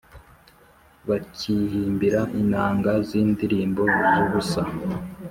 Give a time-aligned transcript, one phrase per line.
[1.07, 3.81] bakihimbira inanga z’indirimbo
[4.11, 4.61] z’ubusa,